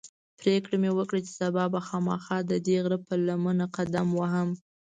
پرېکړه 0.39 0.75
مې 0.81 0.91
وکړه 0.97 1.19
چې 1.25 1.31
سبا 1.41 1.63
به 1.73 1.79
خامخا 1.87 2.37
ددې 2.51 2.75
غره 2.83 2.99
پر 3.07 3.17
لمنه 3.27 3.65
قدم 3.75 4.07
وهم. 4.19 4.49